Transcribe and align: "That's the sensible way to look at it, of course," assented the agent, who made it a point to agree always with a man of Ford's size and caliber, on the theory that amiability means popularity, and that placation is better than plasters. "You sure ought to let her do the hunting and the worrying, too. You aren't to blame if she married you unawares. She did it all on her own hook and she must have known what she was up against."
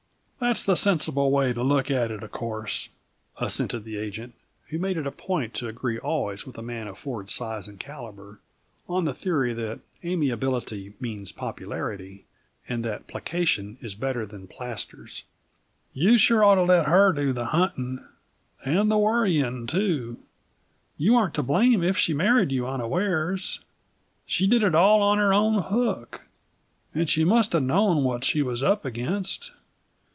"That's 0.43 0.63
the 0.63 0.73
sensible 0.75 1.29
way 1.29 1.53
to 1.53 1.61
look 1.61 1.91
at 1.91 2.09
it, 2.09 2.23
of 2.23 2.31
course," 2.31 2.89
assented 3.39 3.83
the 3.83 3.95
agent, 3.97 4.33
who 4.69 4.79
made 4.79 4.97
it 4.97 5.05
a 5.05 5.11
point 5.11 5.53
to 5.53 5.67
agree 5.67 5.99
always 5.99 6.47
with 6.47 6.57
a 6.57 6.63
man 6.63 6.87
of 6.87 6.97
Ford's 6.97 7.31
size 7.31 7.67
and 7.67 7.79
caliber, 7.79 8.39
on 8.89 9.05
the 9.05 9.13
theory 9.13 9.53
that 9.53 9.81
amiability 10.03 10.93
means 10.99 11.31
popularity, 11.31 12.25
and 12.67 12.83
that 12.83 13.05
placation 13.05 13.77
is 13.81 13.93
better 13.93 14.25
than 14.25 14.47
plasters. 14.47 15.21
"You 15.93 16.17
sure 16.17 16.43
ought 16.43 16.55
to 16.55 16.63
let 16.63 16.87
her 16.87 17.13
do 17.13 17.33
the 17.33 17.45
hunting 17.45 18.03
and 18.65 18.89
the 18.89 18.97
worrying, 18.97 19.67
too. 19.67 20.17
You 20.97 21.17
aren't 21.17 21.35
to 21.35 21.43
blame 21.43 21.83
if 21.83 21.99
she 21.99 22.15
married 22.15 22.51
you 22.51 22.65
unawares. 22.67 23.59
She 24.25 24.47
did 24.47 24.63
it 24.63 24.73
all 24.73 25.03
on 25.03 25.19
her 25.19 25.33
own 25.35 25.61
hook 25.61 26.21
and 26.95 27.07
she 27.07 27.23
must 27.23 27.53
have 27.53 27.61
known 27.61 28.03
what 28.03 28.23
she 28.25 28.41
was 28.41 28.63
up 28.63 28.85
against." 28.85 29.51